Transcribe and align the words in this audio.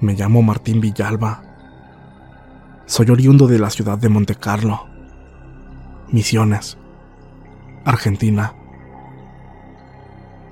Me 0.00 0.14
llamo 0.14 0.42
Martín 0.42 0.80
Villalba. 0.80 1.42
Soy 2.86 3.10
oriundo 3.10 3.48
de 3.48 3.58
la 3.58 3.68
ciudad 3.68 3.98
de 3.98 4.08
Montecarlo, 4.08 4.86
Misiones, 6.12 6.78
Argentina. 7.84 8.54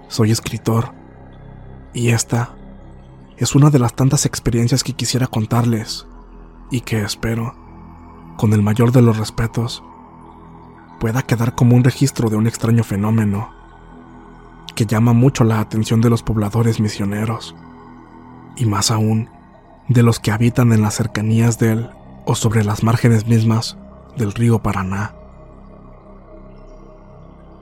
Soy 0.08 0.32
escritor 0.32 0.92
y 1.94 2.08
esta 2.08 2.56
es 3.36 3.54
una 3.54 3.70
de 3.70 3.78
las 3.78 3.94
tantas 3.94 4.26
experiencias 4.26 4.82
que 4.82 4.94
quisiera 4.94 5.28
contarles 5.28 6.08
y 6.72 6.80
que 6.80 7.02
espero, 7.02 7.54
con 8.36 8.52
el 8.52 8.62
mayor 8.62 8.90
de 8.90 9.02
los 9.02 9.16
respetos, 9.16 9.84
pueda 10.98 11.22
quedar 11.22 11.54
como 11.54 11.76
un 11.76 11.84
registro 11.84 12.30
de 12.30 12.36
un 12.36 12.48
extraño 12.48 12.82
fenómeno 12.82 13.52
que 14.74 14.86
llama 14.86 15.12
mucho 15.12 15.44
la 15.44 15.60
atención 15.60 16.00
de 16.00 16.10
los 16.10 16.24
pobladores 16.24 16.80
misioneros 16.80 17.54
y 18.56 18.66
más 18.66 18.90
aún 18.90 19.35
de 19.88 20.02
los 20.02 20.19
que 20.19 20.32
habitan 20.32 20.72
en 20.72 20.82
las 20.82 20.94
cercanías 20.94 21.58
del 21.58 21.91
o 22.24 22.34
sobre 22.34 22.64
las 22.64 22.82
márgenes 22.82 23.26
mismas 23.26 23.76
del 24.16 24.32
río 24.32 24.60
Paraná. 24.60 25.14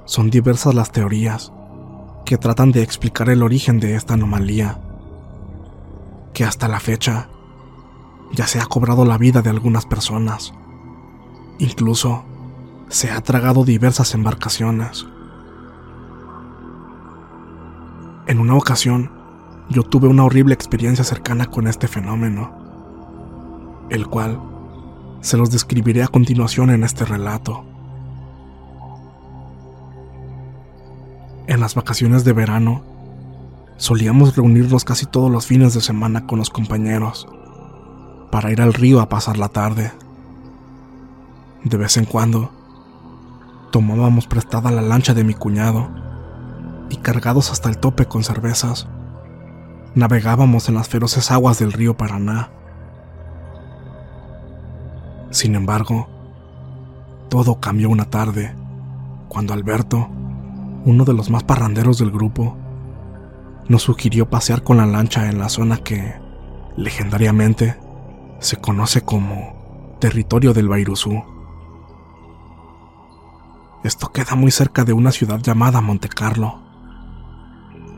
Son 0.06 0.30
diversas 0.30 0.74
las 0.74 0.90
teorías 0.90 1.52
que 2.24 2.38
tratan 2.38 2.72
de 2.72 2.82
explicar 2.82 3.28
el 3.28 3.42
origen 3.42 3.80
de 3.80 3.94
esta 3.94 4.14
anomalía, 4.14 4.80
que 6.32 6.44
hasta 6.44 6.68
la 6.68 6.80
fecha 6.80 7.28
ya 8.32 8.46
se 8.46 8.60
ha 8.60 8.66
cobrado 8.66 9.04
la 9.04 9.18
vida 9.18 9.42
de 9.42 9.50
algunas 9.50 9.86
personas. 9.86 10.54
Incluso 11.58 12.24
se 12.88 13.10
ha 13.10 13.20
tragado 13.20 13.64
diversas 13.64 14.14
embarcaciones. 14.14 15.06
En 18.26 18.40
una 18.40 18.54
ocasión, 18.54 19.10
yo 19.69 19.82
tuve 19.82 20.08
una 20.08 20.25
horrible 20.25 20.54
experiencia 20.54 21.04
cercana 21.04 21.47
con 21.47 21.66
este 21.66 21.88
fenómeno, 21.88 22.52
el 23.91 24.06
cual 24.06 24.41
se 25.20 25.36
los 25.36 25.50
describiré 25.50 26.02
a 26.02 26.08
continuación 26.08 26.70
en 26.70 26.84
este 26.84 27.04
relato. 27.04 27.64
En 31.47 31.60
las 31.60 31.75
vacaciones 31.75 32.25
de 32.25 32.32
verano, 32.32 32.82
solíamos 33.76 34.36
reunirnos 34.36 34.84
casi 34.84 35.06
todos 35.06 35.30
los 35.30 35.47
fines 35.47 35.75
de 35.75 35.81
semana 35.81 36.26
con 36.26 36.38
los 36.38 36.50
compañeros 36.50 37.26
para 38.31 38.50
ir 38.50 38.60
al 38.60 38.75
río 38.75 39.00
a 39.00 39.08
pasar 39.08 39.38
la 39.38 39.48
tarde. 39.48 39.92
De 41.62 41.76
vez 41.76 41.96
en 41.96 42.04
cuando, 42.04 42.50
tomábamos 43.70 44.26
prestada 44.26 44.70
la 44.70 44.82
lancha 44.82 45.14
de 45.14 45.25
mi 45.25 45.34
cuñado 45.34 45.88
y 46.91 46.96
cargados 46.98 47.50
hasta 47.50 47.70
el 47.70 47.78
tope 47.78 48.06
con 48.06 48.25
cervezas, 48.25 48.88
navegábamos 49.94 50.69
en 50.69 50.75
las 50.75 50.88
feroces 50.88 51.31
aguas 51.31 51.59
del 51.59 51.72
río 51.72 51.97
Paraná. 51.97 52.50
Sin 55.31 55.55
embargo, 55.55 56.09
todo 57.28 57.60
cambió 57.60 57.91
una 57.91 58.10
tarde, 58.10 58.55
cuando 59.28 59.53
Alberto, 59.53 60.09
uno 60.84 61.05
de 61.05 61.12
los 61.12 61.31
más 61.31 61.44
parranderos 61.44 61.99
del 61.99 62.10
grupo, 62.10 62.56
nos 63.69 63.82
sugirió 63.82 64.28
pasear 64.28 64.62
con 64.62 64.77
la 64.77 64.87
lancha 64.87 65.28
en 65.28 65.38
la 65.38 65.49
zona 65.49 65.78
que, 65.78 66.15
legendariamente, 66.76 67.76
se 68.41 68.56
conoce 68.56 69.03
como 69.03 69.97
territorio 70.00 70.53
del 70.53 70.69
Bairuzú. 70.69 71.25
Esto 73.82 74.12
queda 74.12 74.35
muy 74.35 74.50
cerca 74.50 74.85
de 74.85 74.93
una 74.93 75.12
ciudad 75.12 75.40
llamada 75.40 75.81
Montecarlo, 75.81 76.63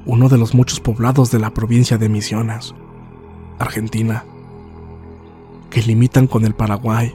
uno 0.06 0.28
de 0.28 0.38
los 0.38 0.54
muchos 0.54 0.78
poblados 0.78 1.32
de 1.32 1.40
la 1.40 1.50
provincia 1.50 1.98
de 1.98 2.08
Misiones, 2.08 2.74
Argentina, 3.58 4.24
que 5.68 5.82
limitan 5.82 6.28
con 6.28 6.44
el 6.44 6.54
Paraguay 6.54 7.12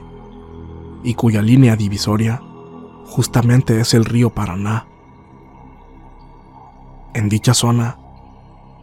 y 1.02 1.14
cuya 1.14 1.40
línea 1.40 1.74
divisoria 1.74 2.42
justamente 3.06 3.80
es 3.80 3.94
el 3.94 4.04
río 4.04 4.30
Paraná. 4.30 4.86
En 7.14 7.30
dicha 7.30 7.54
zona, 7.54 7.96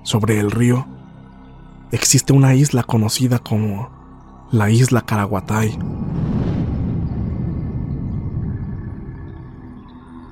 sobre 0.01 0.39
el 0.39 0.49
río, 0.49 0.87
existe 1.91 2.33
una 2.33 2.55
isla 2.55 2.83
conocida 2.83 3.37
como 3.37 3.89
la 4.51 4.71
isla 4.71 5.01
Caraguatay. 5.01 5.77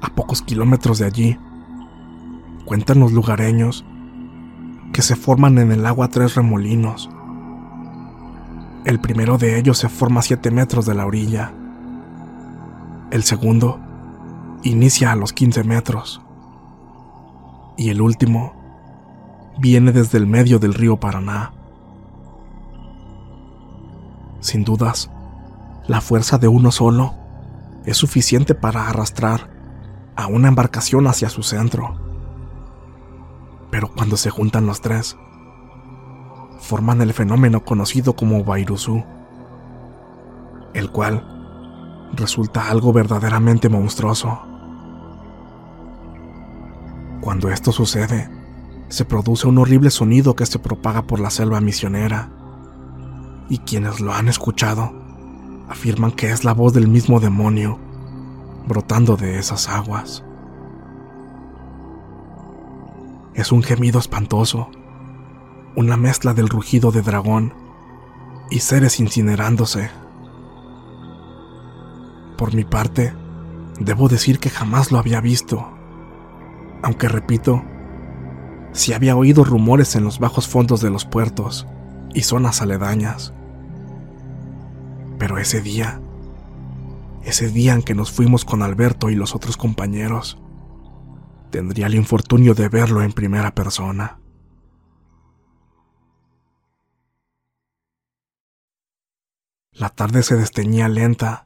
A 0.02 0.10
pocos 0.16 0.42
kilómetros 0.42 0.98
de 0.98 1.06
allí, 1.06 1.38
cuentan 2.68 3.00
los 3.00 3.14
lugareños 3.14 3.86
que 4.92 5.02
se 5.02 5.16
forman 5.16 5.58
en 5.58 5.72
el 5.72 5.86
agua 5.86 6.10
tres 6.10 6.36
remolinos. 6.36 7.10
El 8.84 9.00
primero 9.00 9.38
de 9.38 9.58
ellos 9.58 9.78
se 9.78 9.88
forma 9.88 10.20
a 10.20 10.24
7 10.24 10.52
metros 10.52 10.86
de 10.86 10.94
la 10.94 11.06
orilla. 11.06 11.54
El 13.10 13.24
segundo 13.24 13.80
inicia 14.64 15.14
a 15.14 15.16
los 15.16 15.32
15 15.32 15.64
metros 15.64 16.22
y 17.78 17.90
el 17.90 18.02
último 18.02 18.54
viene 19.60 19.94
desde 19.94 20.18
el 20.18 20.28
medio 20.28 20.60
del 20.60 20.74
río 20.74 20.98
Paraná. 21.00 21.54
Sin 24.42 24.66
dudas, 24.66 25.10
la 25.88 26.02
fuerza 26.02 26.38
de 26.38 26.50
uno 26.50 26.72
solo 26.72 27.16
es 27.86 27.96
suficiente 27.96 28.56
para 28.56 28.90
arrastrar 28.90 29.50
a 30.18 30.28
una 30.28 30.50
embarcación 30.50 31.08
hacia 31.08 31.30
su 31.30 31.44
centro. 31.44 32.07
Pero 33.70 33.90
cuando 33.90 34.18
se 34.18 34.30
juntan 34.30 34.66
los 34.66 34.82
tres, 34.82 35.18
forman 36.60 37.02
el 37.02 37.14
fenómeno 37.14 37.64
conocido 37.64 38.16
como 38.16 38.44
Bairuzú, 38.44 39.04
el 40.74 40.92
cual 40.92 41.26
resulta 42.14 42.70
algo 42.70 42.94
verdaderamente 42.94 43.70
monstruoso. 43.70 44.42
Cuando 47.22 47.50
esto 47.50 47.72
sucede, 47.72 48.30
se 48.90 49.06
produce 49.06 49.48
un 49.48 49.58
horrible 49.58 49.90
sonido 49.90 50.36
que 50.36 50.46
se 50.46 50.60
propaga 50.60 51.04
por 51.04 51.20
la 51.20 51.30
selva 51.30 51.60
misionera, 51.60 52.30
y 53.50 53.60
quienes 53.60 54.00
lo 54.00 54.14
han 54.14 54.28
escuchado 54.28 54.94
afirman 55.70 56.12
que 56.12 56.32
es 56.32 56.44
la 56.44 56.54
voz 56.54 56.74
del 56.74 56.88
mismo 56.88 57.20
demonio 57.20 57.80
brotando 58.68 59.16
de 59.16 59.40
esas 59.40 59.70
aguas. 59.70 60.24
Es 63.38 63.52
un 63.52 63.62
gemido 63.62 64.00
espantoso, 64.00 64.72
una 65.76 65.96
mezcla 65.96 66.34
del 66.34 66.50
rugido 66.50 66.92
de 66.92 67.04
dragón 67.04 67.54
y 68.50 68.62
seres 68.62 69.00
incinerándose. 69.00 69.92
Por 72.36 72.56
mi 72.56 72.64
parte, 72.64 73.14
debo 73.80 74.10
decir 74.10 74.40
que 74.40 74.50
jamás 74.50 74.92
lo 74.92 74.98
había 74.98 75.22
visto, 75.22 75.70
aunque 76.82 77.10
repito, 77.10 77.64
si 78.72 78.94
había 78.94 79.16
oído 79.16 79.44
rumores 79.44 79.96
en 79.96 80.04
los 80.04 80.18
bajos 80.18 80.48
fondos 80.48 80.82
de 80.82 80.90
los 80.90 81.06
puertos 81.06 81.68
y 82.16 82.24
zonas 82.24 82.64
aledañas. 82.64 83.36
Pero 85.20 85.38
ese 85.38 85.62
día, 85.62 86.02
ese 87.24 87.50
día 87.52 87.76
en 87.76 87.84
que 87.84 87.94
nos 87.94 88.12
fuimos 88.12 88.46
con 88.46 88.64
Alberto 88.64 89.12
y 89.12 89.16
los 89.16 89.36
otros 89.36 89.58
compañeros, 89.58 90.40
tendría 91.50 91.88
el 91.88 91.96
infortunio 91.96 92.54
de 92.54 92.70
verlo 92.70 93.02
en 93.02 93.14
primera 93.14 93.54
persona. 93.54 94.20
La 99.72 99.90
tarde 99.90 100.24
se 100.24 100.36
desteñía 100.36 100.88
lenta, 100.88 101.46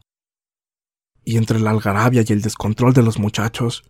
y 1.23 1.37
entre 1.37 1.59
la 1.59 1.71
algarabia 1.71 2.23
y 2.25 2.33
el 2.33 2.41
descontrol 2.41 2.93
de 2.93 3.03
los 3.03 3.19
muchachos, 3.19 3.83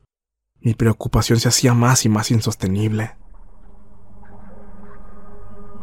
mi 0.60 0.74
preocupación 0.74 1.40
se 1.40 1.50
hacía 1.50 1.74
más 1.74 2.06
y 2.06 2.10
más 2.10 2.31
insostenible. 2.31 3.18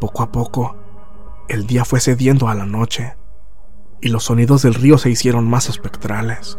Poco 0.00 0.22
a 0.22 0.30
poco, 0.30 0.76
el 1.48 1.66
día 1.66 1.84
fue 1.84 2.00
cediendo 2.00 2.48
a 2.48 2.54
la 2.54 2.66
noche 2.66 3.16
y 4.00 4.08
los 4.08 4.24
sonidos 4.24 4.62
del 4.62 4.74
río 4.74 4.98
se 4.98 5.10
hicieron 5.10 5.48
más 5.48 5.68
espectrales. 5.68 6.58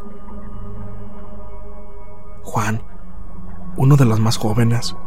Juan, 2.44 2.84
uno 3.80 3.96
de 3.96 4.04
los 4.04 4.20
más 4.20 4.36
jóvenes, 4.36 4.98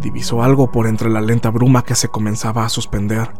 divisó 0.00 0.42
algo 0.42 0.72
por 0.72 0.88
entre 0.88 1.08
la 1.08 1.20
lenta 1.20 1.50
bruma 1.50 1.84
que 1.84 1.94
se 1.94 2.08
comenzaba 2.08 2.64
a 2.64 2.68
suspender 2.68 3.32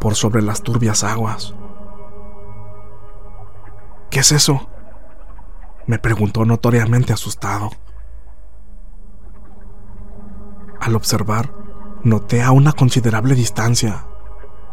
por 0.00 0.14
sobre 0.14 0.40
las 0.40 0.62
turbias 0.62 1.04
aguas. 1.04 1.54
¿Qué 4.10 4.20
es 4.20 4.32
eso? 4.32 4.68
me 5.86 5.98
preguntó 5.98 6.46
notoriamente 6.46 7.12
asustado. 7.12 7.70
Al 10.80 10.96
observar, 10.96 11.52
noté 12.04 12.42
a 12.42 12.52
una 12.52 12.72
considerable 12.72 13.34
distancia, 13.34 14.06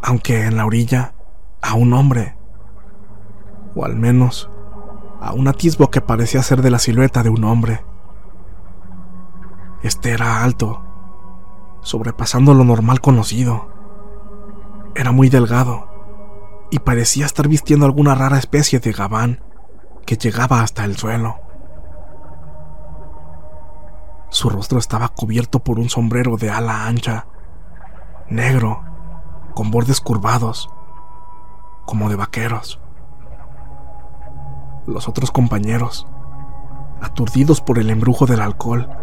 aunque 0.01 0.45
en 0.45 0.55
la 0.55 0.65
orilla, 0.65 1.15
a 1.61 1.73
un 1.73 1.93
hombre, 1.93 2.37
o 3.75 3.83
al 3.83 3.97
menos 3.97 4.49
a 5.19 5.33
un 5.33 5.49
atisbo 5.49 5.91
que 5.91 5.99
parecía 5.99 6.41
ser 6.43 6.61
de 6.61 6.71
la 6.71 6.79
silueta 6.79 7.23
de 7.23 7.29
un 7.29 7.43
hombre. 7.43 7.83
Este 9.83 10.11
era 10.11 10.43
alto, 10.45 10.81
sobrepasando 11.81 12.53
lo 12.53 12.63
normal 12.63 13.01
conocido. 13.01 13.67
Era 14.95 15.11
muy 15.11 15.27
delgado 15.27 15.89
y 16.71 16.79
parecía 16.79 17.25
estar 17.25 17.49
vistiendo 17.49 17.85
alguna 17.85 18.15
rara 18.15 18.37
especie 18.37 18.79
de 18.79 18.93
gabán 18.93 19.43
que 20.05 20.15
llegaba 20.15 20.61
hasta 20.61 20.85
el 20.85 20.95
suelo. 20.95 21.35
Su 24.29 24.49
rostro 24.49 24.79
estaba 24.79 25.09
cubierto 25.09 25.59
por 25.59 25.79
un 25.79 25.89
sombrero 25.89 26.37
de 26.37 26.49
ala 26.49 26.87
ancha, 26.87 27.27
negro, 28.29 28.83
con 29.53 29.69
bordes 29.69 29.99
curvados, 29.99 30.69
como 31.85 32.07
de 32.07 32.15
vaqueros. 32.15 32.79
Los 34.87 35.09
otros 35.09 35.29
compañeros, 35.29 36.07
aturdidos 37.01 37.59
por 37.59 37.79
el 37.79 37.89
embrujo 37.89 38.25
del 38.25 38.41
alcohol, 38.41 39.02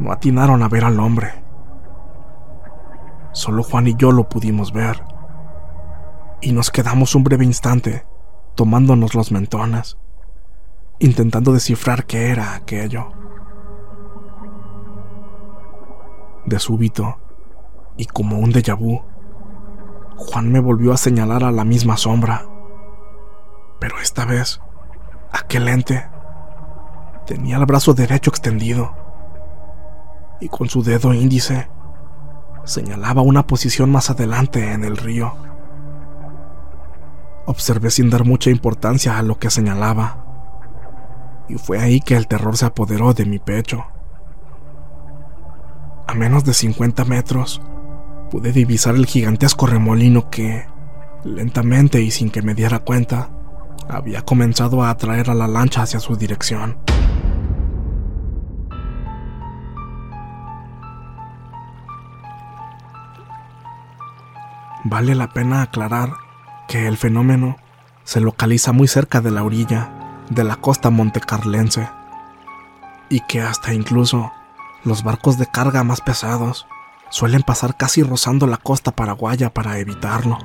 no 0.00 0.12
atinaron 0.12 0.62
a 0.62 0.68
ver 0.68 0.84
al 0.84 0.98
hombre. 0.98 1.44
Solo 3.32 3.62
Juan 3.62 3.86
y 3.86 3.94
yo 3.96 4.10
lo 4.10 4.28
pudimos 4.28 4.72
ver. 4.72 5.04
Y 6.40 6.52
nos 6.52 6.70
quedamos 6.70 7.14
un 7.14 7.22
breve 7.22 7.44
instante 7.44 8.06
tomándonos 8.54 9.14
los 9.14 9.30
mentones, 9.30 9.98
intentando 10.98 11.52
descifrar 11.52 12.06
qué 12.06 12.30
era 12.30 12.54
aquello. 12.54 13.12
De 16.46 16.58
súbito, 16.58 17.18
y 17.96 18.06
como 18.06 18.38
un 18.38 18.52
déjà 18.52 18.76
vu, 18.76 19.02
Juan 20.16 20.50
me 20.50 20.60
volvió 20.60 20.92
a 20.92 20.96
señalar 20.96 21.44
a 21.44 21.52
la 21.52 21.64
misma 21.64 21.98
sombra. 21.98 22.46
Pero 23.78 24.00
esta 24.00 24.24
vez, 24.24 24.60
aquel 25.30 25.68
ente 25.68 26.08
tenía 27.26 27.58
el 27.58 27.66
brazo 27.66 27.94
derecho 27.94 28.30
extendido 28.30 28.99
y 30.40 30.48
con 30.48 30.68
su 30.68 30.82
dedo 30.82 31.12
índice 31.12 31.68
señalaba 32.64 33.22
una 33.22 33.46
posición 33.46 33.90
más 33.90 34.10
adelante 34.10 34.72
en 34.72 34.84
el 34.84 34.96
río. 34.96 35.34
Observé 37.46 37.90
sin 37.90 38.10
dar 38.10 38.24
mucha 38.24 38.50
importancia 38.50 39.18
a 39.18 39.22
lo 39.22 39.38
que 39.38 39.50
señalaba, 39.50 40.24
y 41.48 41.58
fue 41.58 41.80
ahí 41.80 42.00
que 42.00 42.16
el 42.16 42.28
terror 42.28 42.56
se 42.56 42.66
apoderó 42.66 43.12
de 43.12 43.24
mi 43.24 43.38
pecho. 43.38 43.84
A 46.06 46.14
menos 46.14 46.44
de 46.44 46.54
50 46.54 47.04
metros, 47.04 47.60
pude 48.30 48.52
divisar 48.52 48.94
el 48.94 49.06
gigantesco 49.06 49.66
remolino 49.66 50.30
que, 50.30 50.66
lentamente 51.24 52.00
y 52.00 52.10
sin 52.10 52.30
que 52.30 52.42
me 52.42 52.54
diera 52.54 52.80
cuenta, 52.80 53.30
había 53.88 54.22
comenzado 54.22 54.82
a 54.82 54.90
atraer 54.90 55.30
a 55.30 55.34
la 55.34 55.48
lancha 55.48 55.82
hacia 55.82 55.98
su 55.98 56.16
dirección. 56.16 56.78
Vale 64.90 65.14
la 65.14 65.28
pena 65.28 65.62
aclarar 65.62 66.14
que 66.66 66.88
el 66.88 66.96
fenómeno 66.96 67.56
se 68.02 68.20
localiza 68.20 68.72
muy 68.72 68.88
cerca 68.88 69.20
de 69.20 69.30
la 69.30 69.44
orilla 69.44 69.88
de 70.30 70.42
la 70.42 70.56
costa 70.56 70.90
montecarlense 70.90 71.88
y 73.08 73.20
que 73.20 73.40
hasta 73.40 73.72
incluso 73.72 74.32
los 74.82 75.04
barcos 75.04 75.38
de 75.38 75.46
carga 75.46 75.84
más 75.84 76.00
pesados 76.00 76.66
suelen 77.08 77.42
pasar 77.42 77.76
casi 77.76 78.02
rozando 78.02 78.48
la 78.48 78.56
costa 78.56 78.90
paraguaya 78.90 79.54
para 79.54 79.78
evitarlo. 79.78 80.38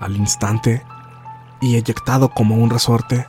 Al 0.00 0.16
instante, 0.16 0.82
y 1.60 1.76
eyectado 1.76 2.30
como 2.30 2.54
un 2.54 2.70
resorte, 2.70 3.26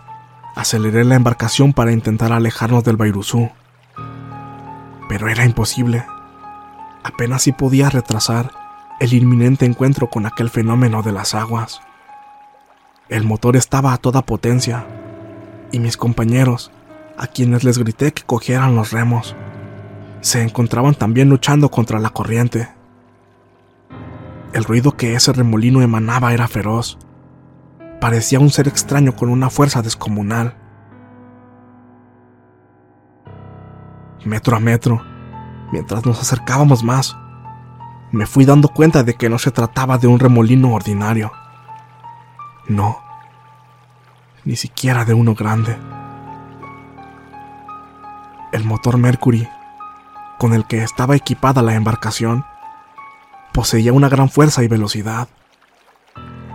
aceleré 0.55 1.03
la 1.03 1.15
embarcación 1.15 1.73
para 1.73 1.91
intentar 1.91 2.31
alejarnos 2.31 2.85
del 2.85 2.95
Bairuzú. 2.95 3.49
Pero 5.09 5.27
era 5.27 5.43
imposible 5.43 6.05
apenas 7.09 7.43
si 7.43 7.51
podía 7.51 7.89
retrasar 7.89 8.51
el 8.99 9.13
inminente 9.13 9.65
encuentro 9.65 10.09
con 10.09 10.25
aquel 10.25 10.49
fenómeno 10.49 11.01
de 11.01 11.11
las 11.11 11.35
aguas. 11.35 11.81
El 13.09 13.23
motor 13.23 13.55
estaba 13.55 13.93
a 13.93 13.97
toda 13.97 14.21
potencia, 14.21 14.85
y 15.71 15.79
mis 15.79 15.97
compañeros, 15.97 16.71
a 17.17 17.27
quienes 17.27 17.63
les 17.63 17.77
grité 17.77 18.11
que 18.11 18.23
cogieran 18.23 18.75
los 18.75 18.91
remos, 18.91 19.35
se 20.21 20.41
encontraban 20.41 20.95
también 20.95 21.29
luchando 21.29 21.69
contra 21.69 21.99
la 21.99 22.09
corriente. 22.09 22.69
El 24.53 24.63
ruido 24.63 24.97
que 24.97 25.15
ese 25.15 25.31
remolino 25.31 25.81
emanaba 25.81 26.33
era 26.33 26.47
feroz. 26.47 26.97
Parecía 28.01 28.39
un 28.39 28.49
ser 28.49 28.67
extraño 28.67 29.15
con 29.15 29.29
una 29.29 29.49
fuerza 29.49 29.81
descomunal. 29.81 30.55
Metro 34.25 34.57
a 34.57 34.59
metro, 34.59 35.01
Mientras 35.71 36.05
nos 36.05 36.19
acercábamos 36.19 36.83
más, 36.83 37.15
me 38.11 38.25
fui 38.25 38.45
dando 38.45 38.69
cuenta 38.69 39.03
de 39.03 39.15
que 39.15 39.29
no 39.29 39.37
se 39.37 39.51
trataba 39.51 39.97
de 39.97 40.07
un 40.07 40.19
remolino 40.19 40.73
ordinario. 40.73 41.31
No. 42.67 42.99
ni 44.45 44.55
siquiera 44.55 45.05
de 45.05 45.13
uno 45.13 45.35
grande. 45.35 45.77
El 48.51 48.63
motor 48.63 48.97
Mercury, 48.97 49.47
con 50.37 50.53
el 50.53 50.65
que 50.65 50.83
estaba 50.83 51.15
equipada 51.15 51.61
la 51.61 51.75
embarcación, 51.75 52.45
poseía 53.53 53.93
una 53.93 54.09
gran 54.09 54.29
fuerza 54.29 54.63
y 54.63 54.67
velocidad, 54.67 55.27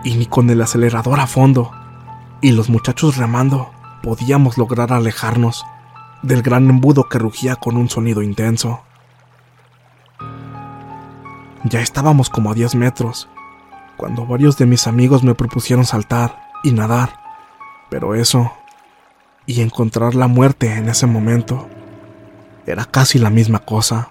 y 0.04 0.14
ni 0.16 0.26
con 0.26 0.50
el 0.50 0.60
acelerador 0.62 1.20
a 1.20 1.26
fondo 1.26 1.70
y 2.40 2.52
los 2.52 2.68
muchachos 2.68 3.16
remando 3.16 3.70
podíamos 4.02 4.58
lograr 4.58 4.92
alejarnos 4.92 5.64
del 6.22 6.42
gran 6.42 6.68
embudo 6.68 7.08
que 7.08 7.18
rugía 7.18 7.56
con 7.56 7.76
un 7.76 7.88
sonido 7.88 8.22
intenso. 8.22 8.82
Ya 11.64 11.80
estábamos 11.80 12.28
como 12.28 12.50
a 12.50 12.54
10 12.54 12.74
metros, 12.74 13.28
cuando 13.96 14.26
varios 14.26 14.58
de 14.58 14.66
mis 14.66 14.86
amigos 14.86 15.24
me 15.24 15.34
propusieron 15.34 15.86
saltar 15.86 16.38
y 16.62 16.72
nadar, 16.72 17.18
pero 17.88 18.14
eso, 18.14 18.52
y 19.46 19.62
encontrar 19.62 20.14
la 20.14 20.26
muerte 20.26 20.74
en 20.74 20.88
ese 20.88 21.06
momento, 21.06 21.68
era 22.66 22.84
casi 22.84 23.18
la 23.18 23.30
misma 23.30 23.60
cosa. 23.60 24.10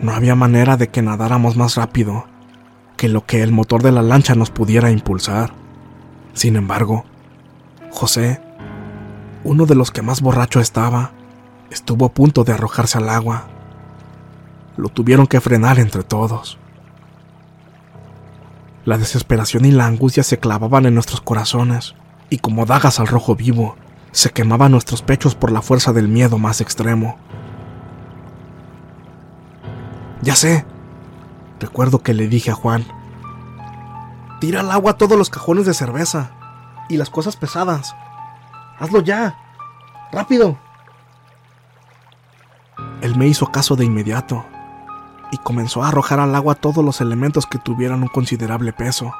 No 0.00 0.12
había 0.12 0.34
manera 0.34 0.76
de 0.76 0.88
que 0.88 1.02
nadáramos 1.02 1.56
más 1.56 1.76
rápido 1.76 2.26
que 2.96 3.08
lo 3.08 3.26
que 3.26 3.42
el 3.42 3.50
motor 3.50 3.82
de 3.82 3.90
la 3.90 4.02
lancha 4.02 4.36
nos 4.36 4.50
pudiera 4.50 4.90
impulsar. 4.90 5.52
Sin 6.34 6.54
embargo, 6.54 7.04
José, 7.90 8.40
uno 9.42 9.66
de 9.66 9.74
los 9.74 9.90
que 9.90 10.02
más 10.02 10.20
borracho 10.20 10.60
estaba, 10.60 11.10
estuvo 11.70 12.06
a 12.06 12.12
punto 12.12 12.44
de 12.44 12.52
arrojarse 12.52 12.98
al 12.98 13.08
agua. 13.08 13.48
Lo 14.76 14.88
tuvieron 14.88 15.26
que 15.26 15.40
frenar 15.40 15.78
entre 15.78 16.02
todos. 16.02 16.58
La 18.84 18.98
desesperación 18.98 19.64
y 19.64 19.70
la 19.70 19.86
angustia 19.86 20.22
se 20.22 20.38
clavaban 20.38 20.86
en 20.86 20.94
nuestros 20.94 21.20
corazones, 21.20 21.94
y 22.30 22.38
como 22.38 22.66
dagas 22.66 22.98
al 22.98 23.06
rojo 23.06 23.36
vivo, 23.36 23.76
se 24.10 24.30
quemaban 24.30 24.72
nuestros 24.72 25.02
pechos 25.02 25.34
por 25.34 25.52
la 25.52 25.62
fuerza 25.62 25.92
del 25.92 26.08
miedo 26.08 26.38
más 26.38 26.60
extremo. 26.60 27.16
Ya 30.22 30.34
sé, 30.34 30.64
recuerdo 31.60 32.02
que 32.02 32.14
le 32.14 32.26
dije 32.26 32.50
a 32.50 32.54
Juan, 32.54 32.84
tira 34.40 34.60
al 34.60 34.70
agua 34.70 34.96
todos 34.96 35.18
los 35.18 35.30
cajones 35.30 35.66
de 35.66 35.74
cerveza 35.74 36.32
y 36.88 36.96
las 36.96 37.10
cosas 37.10 37.36
pesadas. 37.36 37.94
Hazlo 38.78 39.00
ya, 39.02 39.36
rápido. 40.10 40.58
Él 43.00 43.16
me 43.16 43.26
hizo 43.26 43.46
caso 43.52 43.76
de 43.76 43.84
inmediato 43.84 44.44
y 45.32 45.38
comenzó 45.38 45.82
a 45.82 45.88
arrojar 45.88 46.20
al 46.20 46.34
agua 46.36 46.54
todos 46.54 46.84
los 46.84 47.00
elementos 47.00 47.46
que 47.46 47.58
tuvieran 47.58 48.02
un 48.02 48.08
considerable 48.08 48.72
peso. 48.74 49.12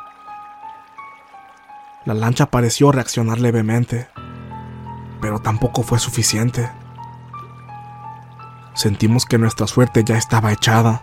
La 2.04 2.12
lancha 2.12 2.46
pareció 2.46 2.92
reaccionar 2.92 3.40
levemente, 3.40 4.08
pero 5.22 5.40
tampoco 5.40 5.82
fue 5.82 5.98
suficiente. 5.98 6.70
Sentimos 8.74 9.24
que 9.24 9.38
nuestra 9.38 9.66
suerte 9.66 10.04
ya 10.04 10.18
estaba 10.18 10.52
echada 10.52 11.02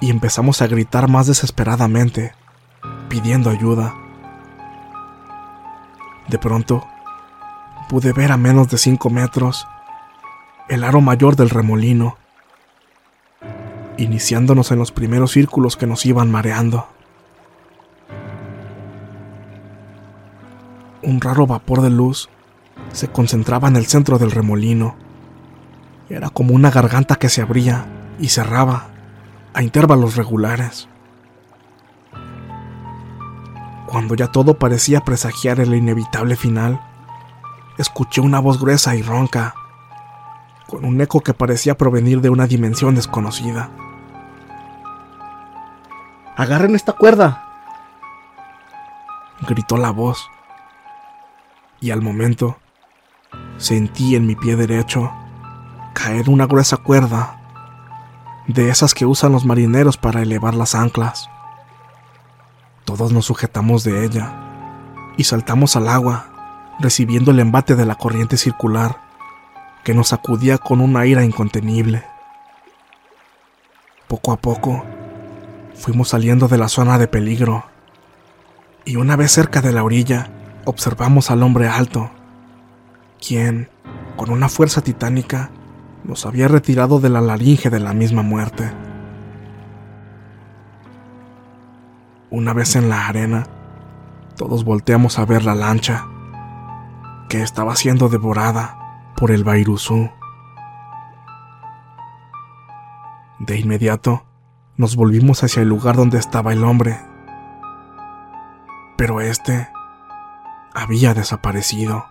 y 0.00 0.10
empezamos 0.10 0.60
a 0.60 0.66
gritar 0.66 1.08
más 1.08 1.26
desesperadamente, 1.26 2.34
pidiendo 3.08 3.48
ayuda. 3.48 3.94
De 6.28 6.38
pronto, 6.38 6.86
pude 7.88 8.12
ver 8.12 8.32
a 8.32 8.36
menos 8.36 8.68
de 8.68 8.76
cinco 8.76 9.08
metros 9.08 9.66
el 10.68 10.84
aro 10.84 11.00
mayor 11.00 11.36
del 11.36 11.48
remolino 11.48 12.19
iniciándonos 14.00 14.72
en 14.72 14.78
los 14.78 14.92
primeros 14.92 15.32
círculos 15.32 15.76
que 15.76 15.86
nos 15.86 16.06
iban 16.06 16.30
mareando. 16.30 16.88
Un 21.02 21.20
raro 21.20 21.46
vapor 21.46 21.82
de 21.82 21.90
luz 21.90 22.28
se 22.92 23.08
concentraba 23.08 23.68
en 23.68 23.76
el 23.76 23.86
centro 23.86 24.18
del 24.18 24.30
remolino. 24.30 24.96
Era 26.08 26.30
como 26.30 26.54
una 26.54 26.70
garganta 26.70 27.16
que 27.16 27.28
se 27.28 27.42
abría 27.42 27.86
y 28.18 28.28
cerraba 28.28 28.88
a 29.52 29.62
intervalos 29.62 30.16
regulares. 30.16 30.88
Cuando 33.86 34.14
ya 34.14 34.28
todo 34.28 34.58
parecía 34.58 35.00
presagiar 35.00 35.60
el 35.60 35.74
inevitable 35.74 36.36
final, 36.36 36.80
escuché 37.76 38.20
una 38.20 38.40
voz 38.40 38.60
gruesa 38.60 38.94
y 38.94 39.02
ronca, 39.02 39.54
con 40.68 40.84
un 40.84 41.00
eco 41.00 41.20
que 41.20 41.34
parecía 41.34 41.76
provenir 41.76 42.20
de 42.20 42.30
una 42.30 42.46
dimensión 42.46 42.94
desconocida. 42.94 43.70
Agarren 46.40 46.74
esta 46.74 46.94
cuerda. 46.94 47.44
Gritó 49.46 49.76
la 49.76 49.90
voz. 49.90 50.30
Y 51.82 51.90
al 51.90 52.00
momento, 52.00 52.56
sentí 53.58 54.16
en 54.16 54.26
mi 54.26 54.36
pie 54.36 54.56
derecho 54.56 55.12
caer 55.92 56.30
una 56.30 56.46
gruesa 56.46 56.78
cuerda, 56.78 57.36
de 58.46 58.70
esas 58.70 58.94
que 58.94 59.04
usan 59.04 59.32
los 59.32 59.44
marineros 59.44 59.98
para 59.98 60.22
elevar 60.22 60.54
las 60.54 60.74
anclas. 60.74 61.28
Todos 62.86 63.12
nos 63.12 63.26
sujetamos 63.26 63.84
de 63.84 64.06
ella 64.06 64.32
y 65.18 65.24
saltamos 65.24 65.76
al 65.76 65.88
agua, 65.90 66.24
recibiendo 66.78 67.32
el 67.32 67.40
embate 67.40 67.76
de 67.76 67.84
la 67.84 67.96
corriente 67.96 68.38
circular 68.38 68.98
que 69.84 69.92
nos 69.92 70.08
sacudía 70.08 70.56
con 70.56 70.80
una 70.80 71.04
ira 71.04 71.22
incontenible. 71.22 72.02
Poco 74.08 74.32
a 74.32 74.38
poco, 74.38 74.86
Fuimos 75.80 76.10
saliendo 76.10 76.46
de 76.46 76.58
la 76.58 76.68
zona 76.68 76.98
de 76.98 77.08
peligro 77.08 77.64
y 78.84 78.96
una 78.96 79.16
vez 79.16 79.32
cerca 79.32 79.62
de 79.62 79.72
la 79.72 79.82
orilla 79.82 80.28
observamos 80.66 81.30
al 81.30 81.42
hombre 81.42 81.68
alto, 81.68 82.10
quien, 83.18 83.70
con 84.14 84.28
una 84.28 84.50
fuerza 84.50 84.82
titánica, 84.82 85.48
nos 86.04 86.26
había 86.26 86.48
retirado 86.48 87.00
de 87.00 87.08
la 87.08 87.22
laringe 87.22 87.70
de 87.70 87.80
la 87.80 87.94
misma 87.94 88.20
muerte. 88.20 88.70
Una 92.28 92.52
vez 92.52 92.76
en 92.76 92.90
la 92.90 93.06
arena, 93.06 93.46
todos 94.36 94.64
volteamos 94.64 95.18
a 95.18 95.24
ver 95.24 95.46
la 95.46 95.54
lancha, 95.54 96.06
que 97.30 97.40
estaba 97.40 97.74
siendo 97.74 98.10
devorada 98.10 98.76
por 99.16 99.30
el 99.30 99.44
Bairuzú. 99.44 100.10
De 103.38 103.58
inmediato, 103.58 104.26
nos 104.80 104.96
volvimos 104.96 105.44
hacia 105.44 105.60
el 105.60 105.68
lugar 105.68 105.94
donde 105.94 106.16
estaba 106.16 106.54
el 106.54 106.64
hombre. 106.64 106.98
Pero 108.96 109.20
este 109.20 109.68
había 110.74 111.12
desaparecido. 111.12 112.06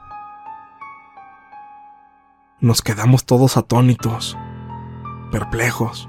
Nos 2.60 2.84
quedamos 2.84 3.26
todos 3.26 3.58
atónitos, 3.58 4.38
perplejos, 5.32 6.08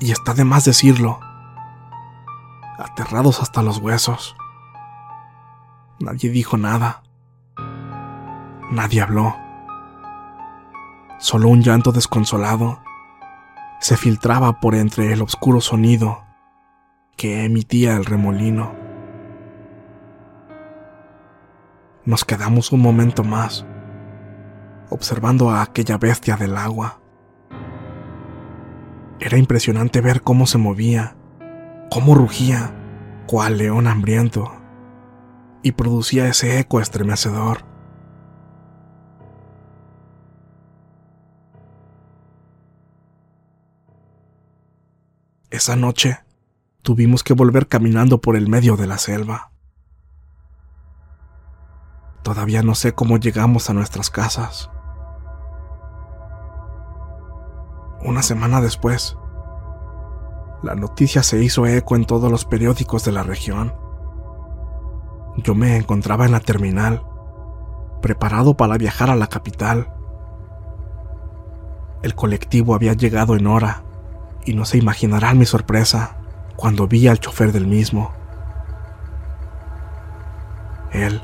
y 0.00 0.10
está 0.10 0.32
de 0.32 0.46
más 0.46 0.64
decirlo, 0.64 1.20
aterrados 2.78 3.42
hasta 3.42 3.62
los 3.62 3.76
huesos. 3.76 4.36
Nadie 5.98 6.30
dijo 6.30 6.56
nada. 6.56 7.02
Nadie 8.70 9.02
habló. 9.02 9.36
Solo 11.18 11.50
un 11.50 11.60
llanto 11.60 11.92
desconsolado 11.92 12.87
se 13.80 13.96
filtraba 13.96 14.60
por 14.60 14.74
entre 14.74 15.12
el 15.12 15.22
oscuro 15.22 15.60
sonido 15.60 16.24
que 17.16 17.44
emitía 17.44 17.96
el 17.96 18.04
remolino. 18.04 18.74
Nos 22.04 22.24
quedamos 22.24 22.72
un 22.72 22.80
momento 22.80 23.24
más, 23.24 23.66
observando 24.88 25.50
a 25.50 25.62
aquella 25.62 25.98
bestia 25.98 26.36
del 26.36 26.56
agua. 26.56 27.00
Era 29.20 29.36
impresionante 29.36 30.00
ver 30.00 30.22
cómo 30.22 30.46
se 30.46 30.58
movía, 30.58 31.16
cómo 31.90 32.14
rugía, 32.14 32.72
cual 33.26 33.58
león 33.58 33.86
hambriento, 33.86 34.52
y 35.62 35.72
producía 35.72 36.28
ese 36.28 36.60
eco 36.60 36.80
estremecedor. 36.80 37.67
Esa 45.58 45.74
noche 45.74 46.20
tuvimos 46.82 47.24
que 47.24 47.34
volver 47.34 47.66
caminando 47.66 48.20
por 48.20 48.36
el 48.36 48.48
medio 48.48 48.76
de 48.76 48.86
la 48.86 48.96
selva. 48.96 49.50
Todavía 52.22 52.62
no 52.62 52.76
sé 52.76 52.92
cómo 52.92 53.16
llegamos 53.16 53.68
a 53.68 53.72
nuestras 53.72 54.08
casas. 54.08 54.70
Una 58.04 58.22
semana 58.22 58.60
después, 58.60 59.16
la 60.62 60.76
noticia 60.76 61.24
se 61.24 61.42
hizo 61.42 61.66
eco 61.66 61.96
en 61.96 62.04
todos 62.04 62.30
los 62.30 62.44
periódicos 62.44 63.04
de 63.04 63.10
la 63.10 63.24
región. 63.24 63.74
Yo 65.38 65.56
me 65.56 65.76
encontraba 65.76 66.24
en 66.24 66.30
la 66.30 66.40
terminal, 66.40 67.04
preparado 68.00 68.56
para 68.56 68.78
viajar 68.78 69.10
a 69.10 69.16
la 69.16 69.26
capital. 69.26 69.92
El 72.04 72.14
colectivo 72.14 72.76
había 72.76 72.92
llegado 72.92 73.34
en 73.34 73.48
hora 73.48 73.87
y 74.48 74.54
no 74.54 74.64
se 74.64 74.78
imaginarán 74.78 75.36
mi 75.36 75.44
sorpresa 75.44 76.16
cuando 76.56 76.88
vi 76.88 77.06
al 77.06 77.20
chofer 77.20 77.52
del 77.52 77.66
mismo. 77.66 78.14
Él 80.90 81.22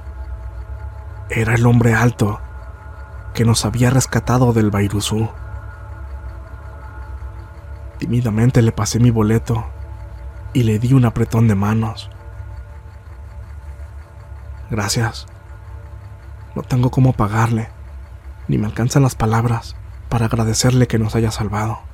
Era 1.30 1.54
el 1.54 1.66
hombre 1.66 1.94
alto 1.94 2.38
que 3.32 3.46
nos 3.46 3.64
había 3.64 3.88
rescatado 3.88 4.52
del 4.52 4.70
Bairuzú. 4.70 5.30
Tímidamente 7.96 8.60
le 8.60 8.72
pasé 8.72 9.00
mi 9.00 9.10
boleto 9.10 9.64
y 10.52 10.64
le 10.64 10.78
di 10.78 10.92
un 10.92 11.06
apretón 11.06 11.48
de 11.48 11.54
manos. 11.54 12.10
Gracias. 14.70 15.26
No 16.54 16.60
tengo 16.60 16.90
cómo 16.90 17.14
pagarle, 17.14 17.70
ni 18.48 18.58
me 18.58 18.66
alcanzan 18.66 19.02
las 19.02 19.14
palabras 19.14 19.76
para 20.10 20.26
agradecerle 20.26 20.86
que 20.86 20.98
nos 20.98 21.14
haya 21.14 21.30
salvado. 21.30 21.93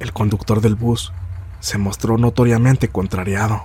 El 0.00 0.12
conductor 0.12 0.60
del 0.60 0.76
bus 0.76 1.12
se 1.60 1.78
mostró 1.78 2.18
notoriamente 2.18 2.88
contrariado. 2.88 3.62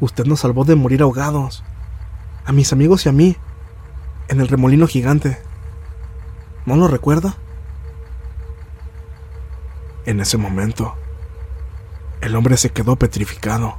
Usted 0.00 0.26
nos 0.26 0.40
salvó 0.40 0.64
de 0.64 0.74
morir 0.74 1.02
ahogados, 1.02 1.64
a 2.44 2.52
mis 2.52 2.72
amigos 2.72 3.06
y 3.06 3.08
a 3.08 3.12
mí, 3.12 3.36
en 4.28 4.40
el 4.40 4.48
remolino 4.48 4.86
gigante. 4.86 5.40
¿No 6.66 6.76
lo 6.76 6.88
recuerda? 6.88 7.36
En 10.04 10.20
ese 10.20 10.36
momento, 10.36 10.94
el 12.20 12.36
hombre 12.36 12.58
se 12.58 12.70
quedó 12.70 12.96
petrificado. 12.96 13.76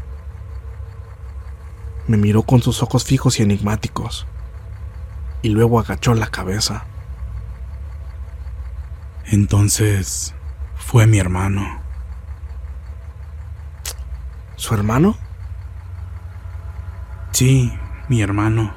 Me 2.08 2.18
miró 2.18 2.44
con 2.44 2.62
sus 2.64 2.82
ojos 2.82 3.04
fijos 3.04 3.40
y 3.40 3.44
enigmáticos, 3.44 4.26
y 5.44 5.50
luego 5.50 5.80
agachó 5.80 6.16
la 6.16 6.28
cabeza. 6.28 6.86
Entonces, 9.28 10.36
fue 10.76 11.08
mi 11.08 11.18
hermano. 11.18 11.82
¿Su 14.56 14.76
hermano? 14.76 15.18
Sí, 17.32 17.74
mi 18.08 18.22
hermano. 18.22 18.74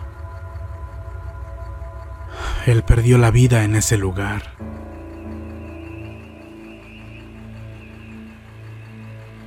Él 2.66 2.82
perdió 2.82 3.18
la 3.18 3.30
vida 3.30 3.62
en 3.64 3.76
ese 3.76 3.98
lugar. 3.98 4.54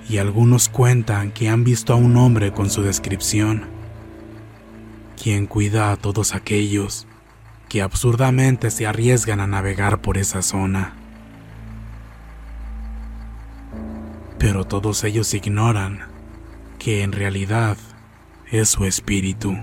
Y 0.08 0.20
algunos 0.20 0.70
cuentan 0.70 1.32
que 1.32 1.50
han 1.50 1.64
visto 1.64 1.94
a 1.94 1.96
un 1.96 2.16
hombre 2.16 2.52
con 2.52 2.70
su 2.70 2.84
descripción, 2.84 3.64
quien 5.22 5.48
cuida 5.48 5.92
a 5.92 5.98
todos 5.98 6.36
aquellos 6.36 7.08
que 7.72 7.82
absurdamente 7.82 8.70
se 8.70 8.86
arriesgan 8.86 9.40
a 9.40 9.48
navegar 9.48 10.02
por 10.02 10.18
esa 10.18 10.42
zona. 10.42 10.92
Pero 14.38 14.66
todos 14.66 15.06
ellos 15.06 15.34
ignoran 15.34 16.02
que 16.80 17.02
en 17.02 17.14
realidad 17.14 17.78
es 18.52 18.68
su 18.68 18.84
espíritu. 18.84 19.56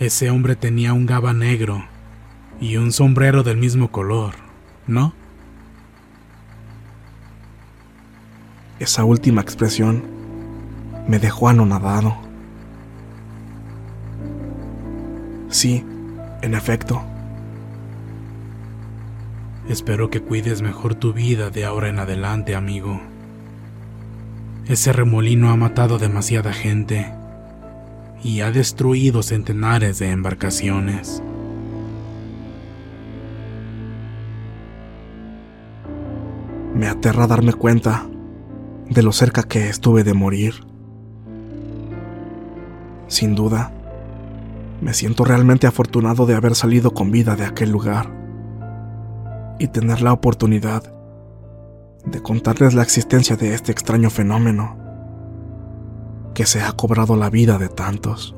Ese 0.00 0.30
hombre 0.30 0.56
tenía 0.56 0.94
un 0.94 1.04
gaba 1.04 1.34
negro 1.34 1.84
y 2.58 2.78
un 2.78 2.90
sombrero 2.90 3.42
del 3.42 3.58
mismo 3.58 3.90
color, 3.92 4.34
¿no? 4.86 5.12
Esa 8.78 9.04
última 9.04 9.42
expresión 9.42 10.04
me 11.06 11.18
dejó 11.18 11.50
anonadado. 11.50 12.27
Sí, 15.48 15.84
en 16.42 16.54
efecto. 16.54 17.02
Espero 19.68 20.10
que 20.10 20.20
cuides 20.20 20.62
mejor 20.62 20.94
tu 20.94 21.12
vida 21.12 21.50
de 21.50 21.64
ahora 21.64 21.88
en 21.88 21.98
adelante, 21.98 22.54
amigo. 22.54 23.00
Ese 24.66 24.92
remolino 24.92 25.50
ha 25.50 25.56
matado 25.56 25.98
demasiada 25.98 26.52
gente 26.52 27.12
y 28.22 28.40
ha 28.40 28.50
destruido 28.50 29.22
centenares 29.22 29.98
de 29.98 30.10
embarcaciones. 30.10 31.22
Me 36.74 36.86
aterra 36.86 37.26
darme 37.26 37.54
cuenta 37.54 38.06
de 38.88 39.02
lo 39.02 39.12
cerca 39.12 39.42
que 39.42 39.68
estuve 39.68 40.04
de 40.04 40.14
morir. 40.14 40.54
Sin 43.06 43.34
duda, 43.34 43.72
me 44.80 44.94
siento 44.94 45.24
realmente 45.24 45.66
afortunado 45.66 46.26
de 46.26 46.34
haber 46.34 46.54
salido 46.54 46.92
con 46.92 47.10
vida 47.10 47.36
de 47.36 47.44
aquel 47.44 47.70
lugar 47.70 48.12
y 49.58 49.68
tener 49.68 50.02
la 50.02 50.12
oportunidad 50.12 50.92
de 52.04 52.22
contarles 52.22 52.74
la 52.74 52.82
existencia 52.82 53.36
de 53.36 53.54
este 53.54 53.72
extraño 53.72 54.10
fenómeno 54.10 54.78
que 56.34 56.46
se 56.46 56.62
ha 56.62 56.72
cobrado 56.72 57.16
la 57.16 57.30
vida 57.30 57.58
de 57.58 57.68
tantos. 57.68 58.37